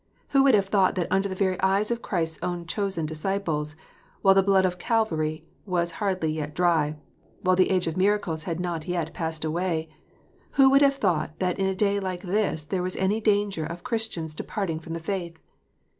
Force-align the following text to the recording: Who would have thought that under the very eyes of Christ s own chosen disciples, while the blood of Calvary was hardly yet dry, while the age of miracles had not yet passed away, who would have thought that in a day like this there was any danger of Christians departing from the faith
Who 0.29 0.41
would 0.41 0.55
have 0.55 0.65
thought 0.65 0.95
that 0.95 1.05
under 1.11 1.29
the 1.29 1.35
very 1.35 1.61
eyes 1.61 1.91
of 1.91 2.01
Christ 2.01 2.37
s 2.39 2.39
own 2.41 2.65
chosen 2.65 3.05
disciples, 3.05 3.75
while 4.23 4.33
the 4.33 4.41
blood 4.41 4.65
of 4.65 4.79
Calvary 4.79 5.45
was 5.67 5.91
hardly 6.01 6.31
yet 6.31 6.55
dry, 6.55 6.95
while 7.43 7.55
the 7.55 7.69
age 7.69 7.85
of 7.85 7.95
miracles 7.97 8.45
had 8.45 8.59
not 8.59 8.87
yet 8.87 9.13
passed 9.13 9.45
away, 9.45 9.89
who 10.53 10.71
would 10.71 10.81
have 10.81 10.95
thought 10.95 11.37
that 11.37 11.59
in 11.59 11.67
a 11.67 11.75
day 11.75 11.99
like 11.99 12.23
this 12.23 12.63
there 12.63 12.81
was 12.81 12.95
any 12.95 13.21
danger 13.21 13.63
of 13.63 13.83
Christians 13.83 14.33
departing 14.33 14.79
from 14.79 14.93
the 14.93 14.99
faith 14.99 15.37